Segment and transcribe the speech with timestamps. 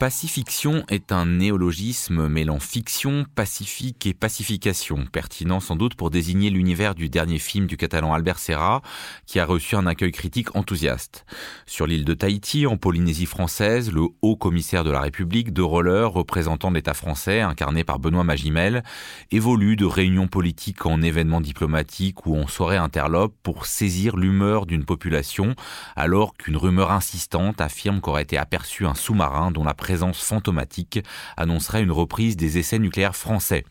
[0.00, 6.96] Pacifiction est un néologisme mêlant fiction, pacifique et pacification, pertinent sans doute pour désigner l'univers
[6.96, 8.82] du dernier film du catalan Albert Serra,
[9.24, 11.24] qui a reçu un accueil critique enthousiaste.
[11.64, 16.10] Sur l'île de Tahiti, en Polynésie française, le haut commissaire de la République, de Roller,
[16.10, 18.82] représentant l'État français, incarné par Benoît Magimel,
[19.30, 24.84] évolue de réunions politiques en événements diplomatiques ou en soirées interlopes pour saisir l'humeur d'une
[24.84, 25.54] population,
[25.94, 30.98] alors qu'une rumeur insistante affirme qu'aurait été aperçu un sous-marin dont la présence présence fantomatique
[31.36, 33.64] annoncerait une reprise des essais nucléaires français.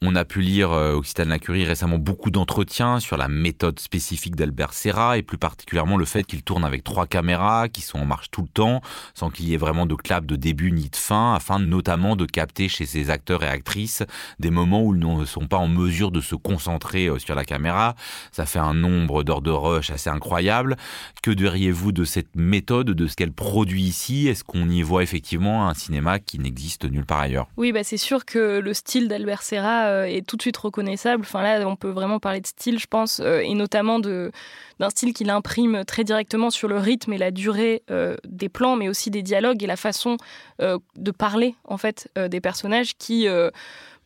[0.00, 4.72] On a pu lire euh, Occitane Lacurie récemment beaucoup d'entretiens sur la méthode spécifique d'Albert
[4.72, 8.30] Serra et plus particulièrement le fait qu'il tourne avec trois caméras qui sont en marche
[8.30, 8.80] tout le temps
[9.14, 12.26] sans qu'il y ait vraiment de clap de début ni de fin afin notamment de
[12.26, 14.04] capter chez ses acteurs et actrices
[14.38, 17.44] des moments où ils ne sont pas en mesure de se concentrer euh, sur la
[17.44, 17.96] caméra.
[18.30, 20.76] Ça fait un nombre d'heures de rush assez incroyable.
[21.24, 24.28] Que diriez-vous de cette méthode, de ce qu'elle produit ici?
[24.28, 27.48] Est-ce qu'on y voit effectivement un cinéma qui n'existe nulle part ailleurs?
[27.56, 31.22] Oui, bah c'est sûr que le style d'Albert Serra euh, est tout de suite reconnaissable.
[31.22, 34.30] Enfin là, on peut vraiment parler de style, je pense, euh, et notamment de
[34.78, 38.76] d'un style qu'il imprime très directement sur le rythme et la durée euh, des plans,
[38.76, 40.16] mais aussi des dialogues et la façon
[40.60, 43.26] de parler en fait des personnages qui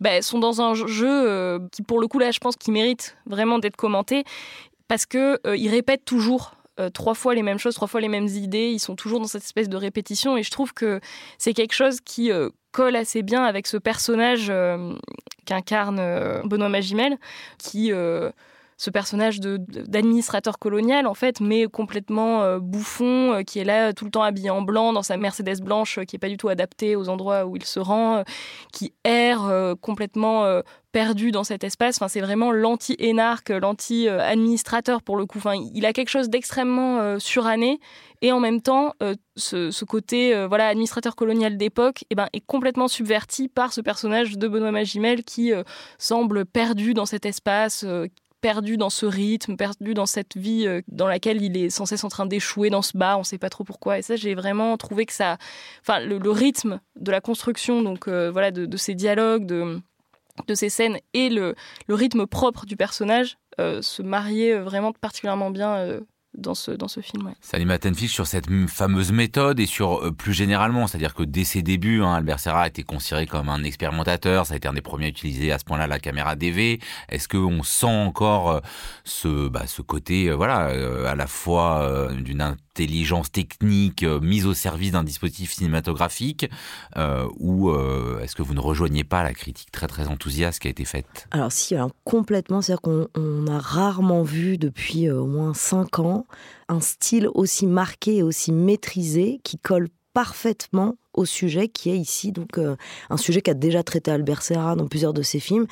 [0.01, 3.59] bah, sont dans un jeu qui, pour le coup là, je pense, qui mérite vraiment
[3.59, 4.25] d'être commenté
[4.89, 6.55] parce que il répète toujours
[6.95, 8.71] trois fois les mêmes choses, trois fois les mêmes idées.
[8.71, 10.39] Ils sont toujours dans cette espèce de répétition.
[10.39, 11.01] Et je trouve que
[11.37, 12.31] c'est quelque chose qui
[12.73, 14.95] colle assez bien avec ce personnage euh,
[15.45, 17.19] qu'incarne euh, Benoît Magimel,
[17.59, 18.31] qui euh,
[18.83, 24.25] ce personnage d'administrateur colonial en fait, mais complètement bouffon, qui est là tout le temps
[24.25, 27.47] habillé en blanc dans sa Mercedes blanche, qui est pas du tout adaptée aux endroits
[27.47, 28.25] où il se rend,
[28.73, 31.97] qui erre complètement perdu dans cet espace.
[31.99, 35.39] Enfin, c'est vraiment l'anti-énarque, l'anti-administrateur pour le coup.
[35.39, 37.79] Enfin, il a quelque chose d'extrêmement suranné
[38.23, 42.47] et en même temps, euh, ce, côté euh, voilà administrateur colonial d'époque eh ben, est
[42.47, 45.65] complètement subverti par ce personnage de Benoît Magimel qui euh,
[45.99, 47.85] semble perdu dans cet espace,
[48.43, 52.09] perdu dans ce rythme, perdu dans cette vie dans laquelle il est sans cesse en
[52.09, 53.99] train d'échouer dans ce bar, on ne sait pas trop pourquoi.
[53.99, 55.39] Et ça, j'ai vraiment trouvé que ça,
[55.81, 59.81] enfin, le, rythme de la construction, donc voilà, de, ces dialogues, de,
[60.47, 61.55] de ces scènes et le,
[61.87, 66.03] le rythme propre du personnage se mariaient vraiment particulièrement bien
[66.35, 67.27] dans ce, dans ce film.
[67.27, 67.35] Ouais.
[67.41, 67.77] Salim
[68.09, 72.15] sur cette fameuse méthode et sur euh, plus généralement, c'est-à-dire que dès ses débuts, hein,
[72.15, 75.09] Albert Serra a été considéré comme un expérimentateur, ça a été un des premiers à
[75.09, 76.81] utiliser à ce point-là la caméra DV.
[77.09, 78.61] Est-ce qu'on sent encore euh,
[79.05, 80.71] ce, bah, ce côté, euh, voilà,
[81.09, 82.43] à la fois d'une
[82.73, 86.49] intelligence technique mise au service d'un dispositif cinématographique
[87.39, 87.71] ou
[88.21, 91.27] est-ce que vous ne rejoignez pas la critique très très enthousiaste qui a été faite?
[91.33, 91.75] Alors si,
[92.05, 96.27] complètement, c'est-à-dire qu'on a rarement vu depuis au moins cinq ans
[96.69, 102.33] un style aussi marqué et aussi maîtrisé qui colle parfaitement au sujet qui est ici
[102.33, 102.77] donc euh,
[103.11, 105.67] un sujet qu'a déjà traité Albert Serra dans plusieurs de ses films,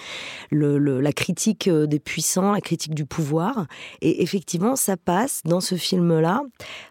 [0.51, 3.67] la critique euh, des puissants, la critique du pouvoir.
[4.01, 6.43] Et effectivement, ça passe dans ce film-là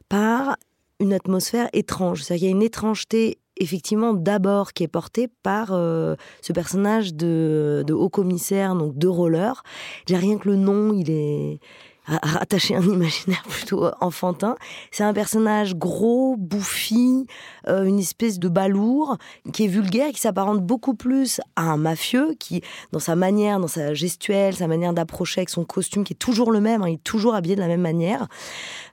[0.08, 0.58] par
[1.00, 2.24] une atmosphère étrange.
[2.24, 7.14] C'est-à-dire qu'il y a une étrangeté effectivement d'abord qui est portée par euh, ce personnage
[7.14, 9.64] de, de haut commissaire, donc de roller.
[10.08, 11.60] Déjà rien que le nom, il est
[12.08, 14.56] rattacher un imaginaire plutôt euh, enfantin.
[14.92, 17.28] C'est un personnage gros, bouffi,
[17.68, 19.18] euh, une espèce de balourd
[19.54, 22.62] qui est vulgaire, qui s'apparente beaucoup plus à un mafieux, qui,
[22.92, 26.52] dans sa manière, dans sa gestuelle, sa manière d'approcher avec son costume, qui est toujours
[26.52, 28.28] le même, hein, il est toujours habillé de la même manière,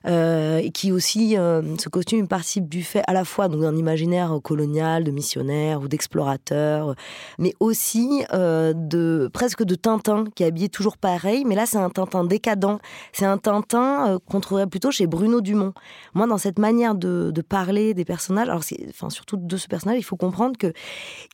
[0.05, 5.03] euh, et qui aussi, ce costume participe du fait à la fois d'un imaginaire colonial,
[5.03, 6.95] de missionnaire ou d'explorateur,
[7.39, 11.89] mais aussi de presque de Tintin, qui est habillé toujours pareil, mais là c'est un
[11.89, 12.79] Tintin décadent
[13.13, 15.73] c'est un Tintin euh, qu'on trouverait plutôt chez Bruno Dumont.
[16.13, 20.03] Moi, dans cette manière de, parler des personnages, alors enfin surtout de ce personnage, il
[20.03, 20.73] faut comprendre que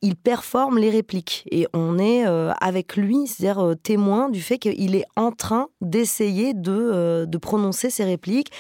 [0.01, 4.59] il performe les répliques et on est euh, avec lui, c'est-à-dire euh, témoin du fait
[4.59, 8.51] qu'il est en train d'essayer de, de prononcer ses répliques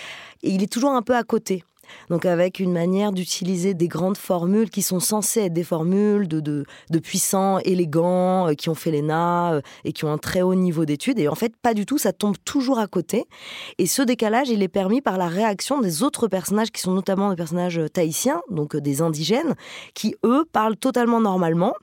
[0.41, 1.63] et il est toujours un peu à côté.
[2.09, 6.39] Donc avec une manière d'utiliser des grandes formules qui sont censées être des formules de,
[6.39, 10.55] de, puissants, élégants, euh, qui ont fait l'ENA euh, et qui ont un très haut
[10.55, 11.19] niveau d'études.
[11.19, 13.25] Et en fait, pas du tout, ça tombe toujours à côté.
[13.77, 17.29] Et ce décalage, il est permis par la réaction des autres personnages qui sont notamment
[17.29, 19.55] des personnages tahitiens, donc euh, des indigènes,
[19.93, 21.73] qui eux parlent totalement normalement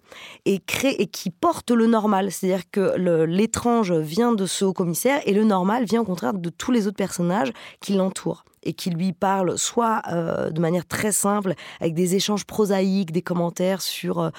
[0.45, 2.31] et, créent, et qui portent le normal.
[2.31, 2.97] C'est-à-dire que
[3.27, 6.87] l'étrange vient de ce haut commissaire et le normal vient au contraire de tous les
[6.87, 11.95] autres personnages qui l'entourent et qui lui parle soit euh, de manière très simple, avec
[11.95, 14.31] des échanges prosaïques, des commentaires sur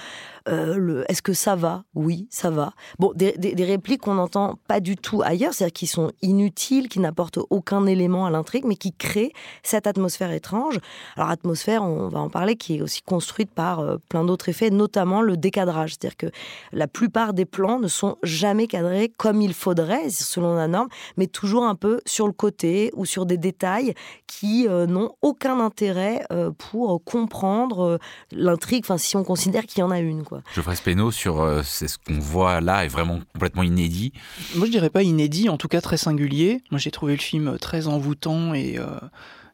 [0.47, 1.83] euh, est-ce que ça va?
[1.93, 2.73] Oui, ça va.
[2.99, 7.39] Bon, des, répliques qu'on n'entend pas du tout ailleurs, c'est-à-dire qui sont inutiles, qui n'apportent
[7.49, 9.33] aucun élément à l'intrigue, mais qui créent
[9.63, 10.79] cette atmosphère étrange.
[11.15, 14.69] Alors, atmosphère, on va en parler, qui est aussi construite par euh, plein d'autres effets,
[14.69, 15.91] notamment le décadrage.
[15.91, 16.27] C'est-à-dire que
[16.71, 21.27] la plupart des plans ne sont jamais cadrés comme il faudrait, selon la norme, mais
[21.27, 23.93] toujours un peu sur le côté ou sur des détails
[24.27, 26.25] qui euh, n'ont aucun intérêt
[26.57, 27.99] pour comprendre
[28.31, 30.23] l'intrigue, enfin, si on considère qu'il y en a une.
[30.23, 30.30] Quoi.
[30.55, 34.13] Geoffrey Speno, sur euh, ce qu'on voit là est vraiment complètement inédit.
[34.55, 36.61] Moi, je dirais pas inédit, en tout cas très singulier.
[36.71, 38.85] Moi, j'ai trouvé le film très envoûtant et euh,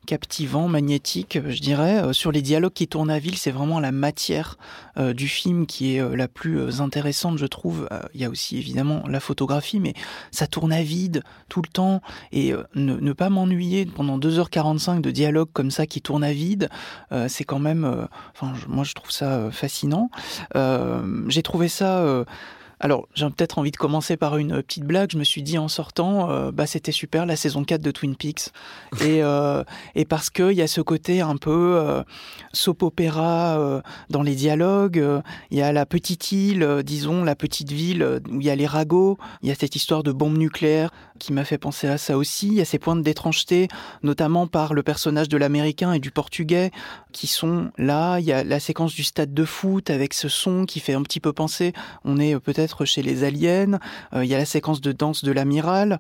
[0.08, 2.02] captivant, magnétique, je dirais.
[2.02, 4.58] Euh, sur les dialogues qui tournent à ville, c'est vraiment la matière
[4.98, 7.88] euh, du film qui est euh, la plus intéressante, je trouve.
[8.14, 9.94] Il y a aussi évidemment la photographie, mais
[10.32, 12.02] ça tourne à vide tout le temps.
[12.32, 16.70] Et ne, pas m'ennuyer pendant 2h45 de dialogue comme ça qui tourne à vide,
[17.28, 18.08] c'est quand même...
[18.68, 20.10] Moi, je trouve ça fascinant.
[20.56, 22.26] J'ai trouvé ça
[22.80, 25.10] alors, j'ai peut-être envie de commencer par une petite blague.
[25.12, 28.16] Je me suis dit en sortant, euh, bah c'était super la saison 4 de Twin
[28.16, 28.52] Peaks.
[29.02, 29.64] Et, euh,
[29.96, 32.04] et parce qu'il y a ce côté un peu euh,
[32.54, 35.04] soap opéra euh, dans les dialogues.
[35.50, 38.68] Il y a la petite île, disons, la petite ville où il y a les
[38.68, 39.18] ragots.
[39.42, 42.48] Il y a cette histoire de bombe nucléaire qui m'a fait penser à ça aussi.
[42.48, 43.68] Il y a ces points d'étrangeté,
[44.04, 46.72] notamment par le personnage de l'américain et du portugais
[47.12, 48.20] qui sont là.
[48.20, 51.02] Il y a la séquence du stade de foot avec ce son qui fait un
[51.02, 51.74] petit peu penser.
[52.04, 53.80] On est peut-être chez les aliens.
[54.14, 56.00] Euh, il y a la séquence de danse de l'amiral.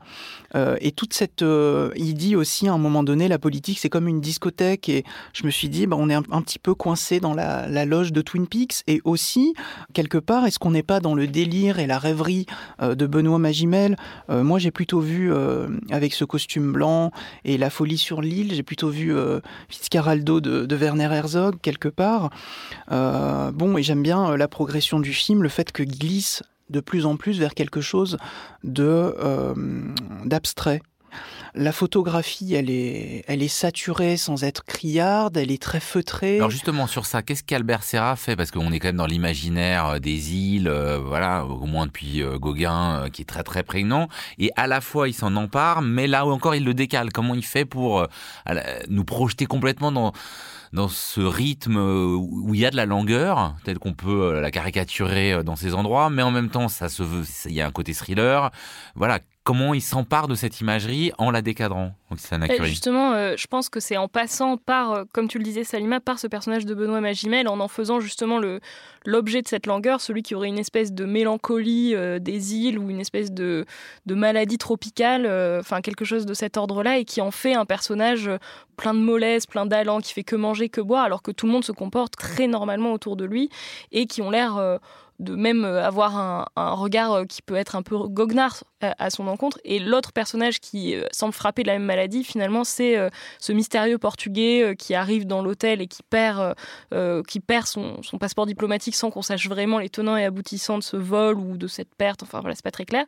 [0.56, 1.42] Euh, et toute cette...
[1.42, 4.90] Euh, il dit aussi à un moment donné, la politique, c'est comme une discothèque.
[4.90, 5.04] Et
[5.34, 8.22] je me suis dit, bah, on est un, petit peu coincé dans la, loge de
[8.22, 8.84] Twin Peaks.
[8.88, 9.54] Et aussi,
[9.94, 12.46] quelque part, est-ce qu'on n'est pas dans le délire et la rêverie
[12.82, 13.96] de Benoît Magimel?
[14.30, 15.32] Moi, j'ai plutôt vu,
[15.92, 17.12] avec ce costume blanc
[17.46, 19.14] et la folie sur l'île, j'ai plutôt vu
[19.70, 22.30] Fitzcarraldo de, de, Werner Herzog, quelque part.
[22.90, 27.16] bon, et j'aime bien la progression du film, le fait que glisse de plus en
[27.18, 28.18] plus vers quelque chose
[28.64, 29.54] de euh,
[30.26, 30.82] d'abstrait.
[31.56, 36.36] La photographie, elle est, elle est saturée sans être criarde, elle est très feutrée.
[36.36, 38.36] Alors justement sur ça, qu'est-ce qu'Albert Serra fait?
[38.36, 42.22] Parce qu'on est quand même dans l'imaginaire euh, des îles, euh, voilà, au moins depuis
[42.36, 44.10] Gauguin, qui est très très prégnant.
[44.38, 47.12] Et à la fois, il s'en empare, mais là encore, il le décale.
[47.12, 48.06] Comment il fait pour
[48.90, 50.14] nous projeter complètement dans
[50.74, 54.52] dans ce rythme où il y a de la langueur, tel qu'on peut euh, la
[54.52, 57.68] caricaturer euh, dans ces endroits, mais en même temps, ça se veut, il y a
[57.68, 58.52] un côté thriller.
[58.96, 61.94] Voilà, comment il s'empare de cette imagerie en la décadrant
[62.66, 66.02] Justement, euh, je pense que c'est en passant par, euh, comme tu le disais Salima,
[66.02, 68.42] par ce personnage de Benoît Magimel, en en faisant justement
[69.06, 72.90] l'objet de cette langueur, celui qui aurait une espèce de mélancolie euh, des îles ou
[72.90, 73.66] une espèce de,
[74.06, 75.26] de maladie tropicale,
[75.62, 78.30] enfin quelque chose de cet ordre-là, et qui en fait un personnage
[78.76, 81.54] plein de mollesse, plein d'allant, qui fait que manger, que boire, alors que tout le
[81.54, 83.50] monde se comporte très normalement autour de lui,
[83.94, 84.80] et qui ont l'air
[85.20, 89.10] de même euh, avoir un, regard euh, qui peut être un peu goguenard euh, à,
[89.10, 89.60] son encontre.
[89.64, 92.98] Et l'autre personnage qui semble frapper de la même maladie, finalement, c'est
[93.40, 96.56] ce mystérieux portugais qui arrive dans l'hôtel et qui perd,
[97.28, 100.98] qui perd son, passeport diplomatique sans qu'on sache vraiment les tenants et aboutissants de ce
[100.98, 102.24] vol ou de cette perte.
[102.24, 103.06] Enfin voilà, c'est pas très clair.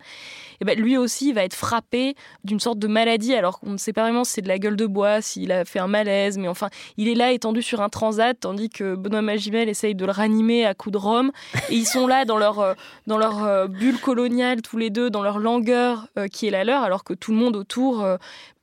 [0.61, 3.93] Et ben lui aussi va être frappé d'une sorte de maladie, alors qu'on ne sait
[3.93, 6.47] pas vraiment si c'est de la gueule de bois, s'il a fait un malaise, mais
[6.47, 10.11] enfin, il est là étendu sur un transat, tandis que Benoît Magimel essaye de le
[10.11, 11.31] ranimer à coups de rhum.
[11.69, 12.73] Et ils sont là dans leur, euh,
[13.07, 16.63] dans leur euh, bulle coloniale, tous les deux, dans leur langueur euh, qui est la
[16.63, 18.05] leur, alors que tout le monde autour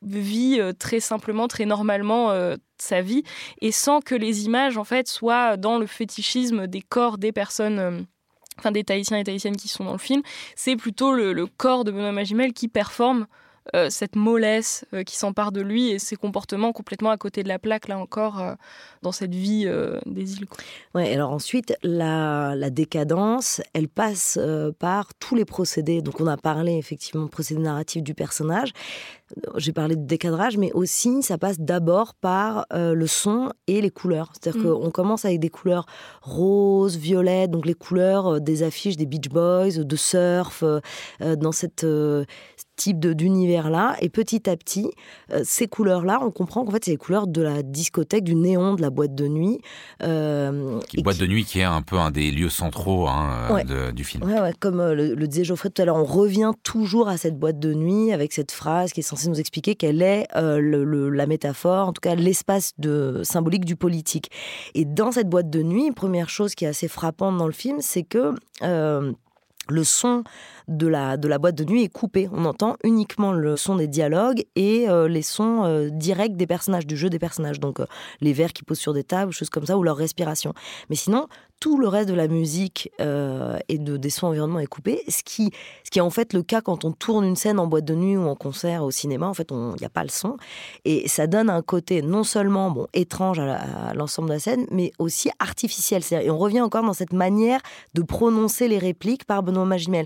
[0.03, 2.31] vit très simplement, très normalement
[2.79, 3.25] sa vie,
[3.61, 8.07] et sans que les images, en fait, soient dans le fétichisme des corps des personnes
[8.59, 10.23] enfin des Tahitiens et Tahitiennes qui sont dans le film,
[10.55, 13.27] c'est plutôt le, le, corps de Benoît Magimel qui performe
[13.75, 17.49] euh, cette mollesse euh, qui s'empare de lui et ses comportements complètement à côté de
[17.49, 18.55] la plaque, là encore, euh,
[19.03, 19.69] dans cette vie
[20.07, 20.47] des îles.
[20.95, 24.39] Ouais, alors ensuite, la, la décadence, elle passe
[24.79, 26.03] par tous les procédés.
[26.03, 28.73] Donc on a parlé effectivement procédé narratif du personnage.
[29.57, 34.33] J'ai parlé de décadrage, mais aussi ça passe d'abord par le son et les couleurs.
[34.33, 34.81] C'est-à-dire mm.
[34.81, 35.87] qu'on commence avec des couleurs
[36.23, 40.65] roses, violettes, donc les couleurs des affiches des Beach Boys, de surf,
[41.21, 41.87] dans cette
[42.77, 43.97] type d'univers-là.
[44.01, 44.91] Et petit à petit,
[45.33, 48.75] euh, ces couleurs-là, on comprend qu'en fait, c'est les couleurs de la discothèque, du néon,
[48.75, 49.61] de la boîte de nuit.
[50.03, 54.05] Euh, boîte de nuit qui est un peu un des lieux centraux hein, euh, du
[54.05, 54.25] film.
[54.25, 57.75] Ouais, comme le, disait Geoffrey tout à l'heure, on revient toujours à cette boîte de
[57.75, 62.01] nuit avec cette phrase qui est censée nous expliquer quelle est la métaphore, en tout
[62.01, 64.31] cas l'espace de, symbolique du politique.
[64.75, 67.79] Et dans cette boîte de nuit, première chose qui est assez frappante dans le film,
[67.81, 68.35] c'est que
[69.69, 70.25] le son
[70.69, 72.29] de la, de la boîte de nuit est coupé.
[72.33, 76.87] On entend uniquement le son des dialogues et euh, les sons euh, directs des personnages,
[76.87, 77.61] du jeu des personnages.
[77.61, 77.87] Donc euh,
[78.21, 80.55] les verres qui posent sur des tables, choses comme ça, ou leur respiration.
[80.91, 81.27] Mais sinon,
[81.61, 85.53] tout le reste de la musique et de, des sons environnement est coupé, ce qui,
[85.85, 87.95] ce qui est en fait le cas quand on tourne une scène en boîte de
[87.95, 90.37] nuit ou en concert au cinéma, en fait il n'y a pas le son,
[90.85, 94.93] et ça donne un côté non seulement bon, étrange à l'ensemble de la scène, mais
[94.99, 96.03] aussi artificiel.
[96.13, 97.61] Et on revient encore dans cette manière
[97.95, 100.05] de prononcer les répliques par Benoît Magimel.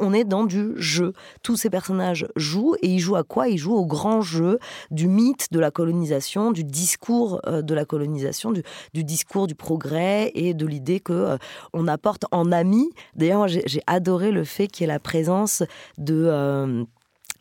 [0.00, 1.12] On est dans du jeu.
[1.42, 3.48] Tous ces personnages jouent, et ils jouent à quoi?
[3.48, 4.58] Ils jouent au grand jeu
[4.90, 8.62] du mythe de la colonisation, du discours euh, de la colonisation, du,
[9.04, 11.36] discours du progrès et de l'idée que euh,
[11.72, 12.90] on apporte en ami.
[13.14, 15.62] D'ailleurs, j'ai adoré le fait qu'il y ait la présence
[15.98, 16.84] de euh,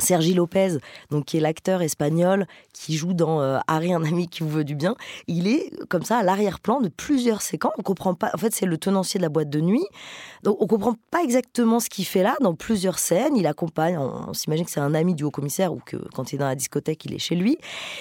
[0.01, 0.77] Sergi Lopez,
[1.12, 4.63] donc qui est l'acteur espagnol qui joue dans euh, Harry, un ami qui vous veut
[4.63, 4.96] du bien,
[5.27, 7.74] il est comme ça à l'arrière-plan de plusieurs séquences.
[7.77, 8.32] On comprend pas.
[8.34, 9.86] En fait, c'est le tenancier de la boîte de nuit,
[10.44, 13.36] donc on comprend pas exactement ce qu'il fait là dans plusieurs scènes.
[13.36, 13.98] Il accompagne.
[13.98, 16.48] On, s'imagine que c'est un ami du haut commissaire ou que quand il est dans
[16.48, 17.58] la discothèque, il est chez lui.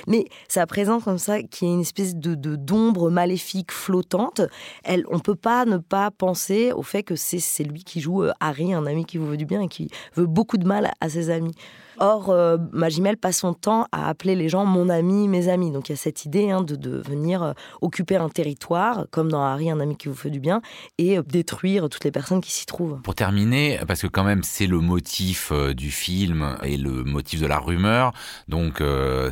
[0.07, 4.43] Mais sa présence comme ça, qui est une espèce de d'ombre maléfique flottante,
[4.85, 8.33] elle, on peut pas ne pas penser au fait que c'est lui qui joue euh,
[8.41, 11.09] Harry, un ami qui vous veut du bien et qui veut beaucoup de mal à
[11.09, 11.55] ses amis.
[12.01, 15.73] Or, euh, Magimel passe son temps à appeler les gens mon ami, mes amis.
[15.73, 19.43] Donc il y a cette idée hein, de, venir euh, occuper un territoire, comme dans
[19.43, 20.61] Harry, un ami qui vous fait du bien,
[20.99, 23.01] et euh, détruire toutes les personnes qui s'y trouvent.
[23.03, 27.47] Pour terminer, parce que quand même c'est le motif du film et le motif de
[27.47, 28.13] la rumeur,
[28.49, 28.83] donc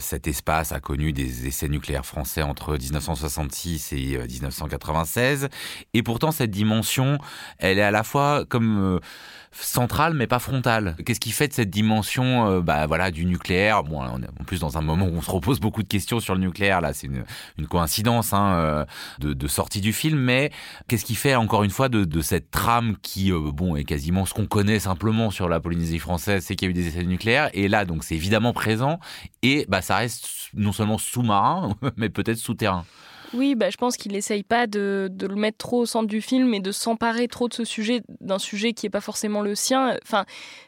[0.00, 5.48] cet espace a connu des essais nucléaires français entre 1966 et 1996,
[5.94, 7.18] et pourtant cette dimension,
[7.58, 9.00] elle est à la fois comme
[9.52, 10.96] centrale mais pas frontale.
[11.04, 13.82] Qu'est-ce qui fait de cette dimension euh, bah, voilà, du nucléaire.
[13.84, 16.20] Bon, on est en plus dans un moment où on se repose beaucoup de questions
[16.20, 17.24] sur le nucléaire, là c'est une,
[17.66, 18.84] coïncidence hein, euh,
[19.18, 20.50] de, sortie du film, mais
[20.88, 24.34] qu'est-ce qui fait encore une fois de, cette trame qui euh, bon, est quasiment ce
[24.34, 27.50] qu'on connaît simplement sur la Polynésie française, c'est qu'il y a eu des essais nucléaires,
[27.52, 28.98] et là donc c'est évidemment présent,
[29.42, 32.84] et bah, ça reste non seulement sous-marin, mais peut-être souterrain.
[33.34, 36.54] Oui, bah, je pense qu'il n'essaye pas de, le mettre trop au centre du film
[36.54, 39.96] et de s'emparer trop de ce sujet, d'un sujet qui n'est pas forcément le sien.
[40.02, 40.24] Enfin,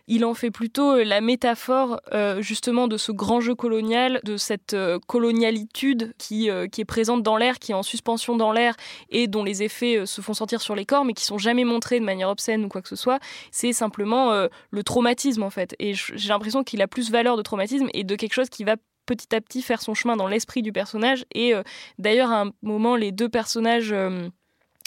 [0.06, 4.36] il en fait plutôt euh, la métaphore euh, justement de ce grand jeu colonial, de
[4.36, 8.74] cette euh, colonialitude qui, qui est présente dans l'air, qui est en suspension dans l'air
[9.10, 12.00] et dont les effets se font sentir sur les corps, mais qui sont jamais montrés
[12.00, 13.18] de manière obscène ou quoi que ce soit.
[13.50, 14.32] C'est simplement
[14.70, 15.74] le traumatisme en fait.
[15.78, 18.76] Et j'ai l'impression qu'il a plus valeur de traumatisme et de quelque chose qui va
[19.08, 21.24] petit à petit faire son chemin dans l'esprit du personnage.
[21.32, 21.62] Et euh,
[21.98, 24.28] d'ailleurs, à un moment, les deux personnages euh,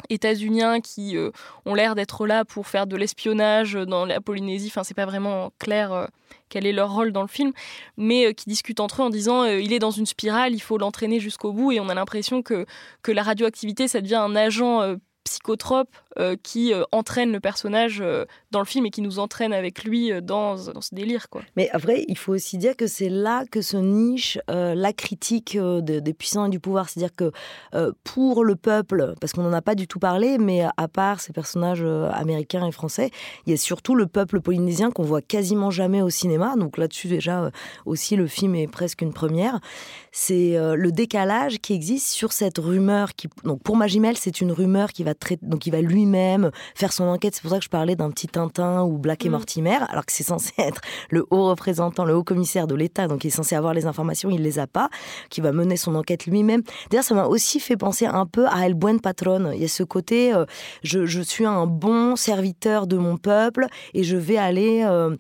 [0.10, 1.32] états-uniens qui euh,
[1.66, 4.68] ont l'air d'être là pour faire de l'espionnage dans la Polynésie.
[4.68, 6.08] Enfin, c'est pas vraiment clair
[6.50, 7.52] quel est leur rôle dans le film,
[7.98, 11.20] mais qui discutent entre eux en disant il est dans une spirale, il faut l'entraîner
[11.20, 11.72] jusqu'au bout.
[11.72, 12.66] Et on a l'impression que,
[13.02, 18.26] que la radioactivité, ça devient un agent psychotrope euh, qui euh, entraîne le personnage euh,
[18.52, 21.30] dans le film et qui nous entraîne avec lui dans, dans, ce délire.
[21.30, 21.42] Quoi.
[21.56, 26.14] Mais après, il faut aussi dire que c'est là que se niche la critique des
[26.14, 26.90] puissants et du pouvoir.
[26.90, 27.32] C'est-à-dire que
[28.04, 31.32] pour le peuple, parce qu'on n'en a pas du tout parlé, mais à part ces
[31.32, 33.10] personnages américains et français,
[33.46, 36.56] il y a surtout le peuple polynésien qu'on voit quasiment jamais au cinéma.
[36.58, 37.52] Donc là-dessus, déjà,
[37.86, 39.60] aussi, le film est presque une première.
[40.12, 43.16] C'est le décalage qui existe sur cette rumeur.
[43.16, 43.30] Qui...
[43.46, 46.94] Donc pour Magimel, c'est une rumeur qui va, traiter, donc il va lui même faire
[46.94, 47.36] son enquête.
[47.36, 49.32] C'est pour ça que je parlais d'un petit Tintin ou Black et mm.
[49.32, 53.24] Mortimer, alors que c'est censé être le haut représentant, le haut commissaire de l'État, donc
[53.24, 54.90] il est censé avoir les informations, il les a pas,
[55.30, 56.62] qui va mener son enquête lui-même.
[56.90, 59.52] D'ailleurs, ça m'a aussi fait penser un peu à El Buen Patron.
[59.54, 60.46] Il y a ce côté, euh,
[60.84, 64.84] je, je, suis un bon serviteur de mon peuple et je vais aller...
[64.86, 65.16] Euh,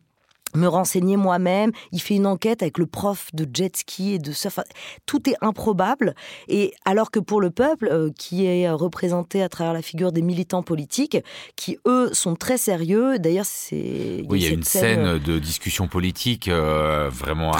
[0.55, 1.71] me renseigner moi-même.
[1.91, 4.59] Il fait une enquête avec le prof de jet ski et de surf.
[5.05, 6.15] Tout est improbable.
[6.47, 10.21] Et alors que pour le peuple, euh, qui est représenté à travers la figure des
[10.21, 11.17] militants politiques,
[11.55, 13.19] qui eux sont très sérieux.
[13.19, 14.25] D'ailleurs, c'est.
[14.29, 17.51] Oui, il y a une scène, euh, de discussion politique euh, vraiment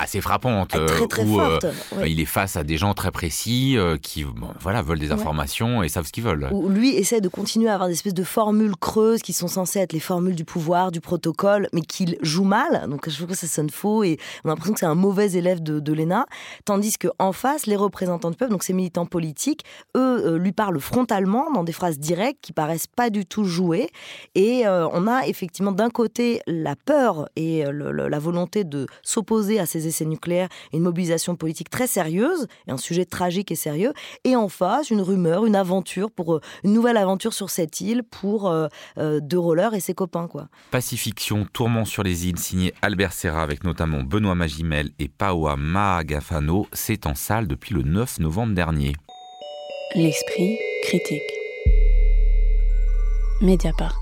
[0.00, 1.66] assez frappante très, très où forte,
[2.06, 4.24] il est face à des gens très précis qui,
[4.60, 6.48] voilà, veulent des informations et savent ce qu'ils veulent.
[6.52, 9.80] Où lui essaie de continuer à avoir des espèces de formules creuses qui sont censées
[9.80, 13.34] être les formules du pouvoir, du protocole, mais qu'il joue mal, donc je trouve que
[13.34, 16.26] ça sonne faux et on a l'impression que c'est un mauvais élève de, l'ENA,
[16.64, 19.64] tandis qu'en face, les représentants du peuple, donc ces militants politiques,
[19.96, 23.90] eux, euh, lui parlent frontalement dans des phrases directes qui paraissent pas du tout jouées,
[24.34, 29.60] et euh, on a effectivement d'un côté la peur et euh, la volonté de s'opposer
[29.60, 33.92] à ces essais nucléaires, une mobilisation politique très sérieuse, et un sujet tragique et sérieux,
[34.24, 38.50] et en face, une rumeur, une aventure, pour une nouvelle aventure sur cette île pour
[38.96, 40.28] De Roller et ses copains.
[40.28, 40.48] quoi.
[40.70, 47.06] Pacifiction, tourment sur les signé Albert Serra avec notamment Benoît Magimel et Paoa Maagafano, c'est
[47.06, 48.92] en salle depuis le 9 novembre dernier.
[49.94, 51.20] L'esprit critique.
[53.40, 54.01] Mediapart.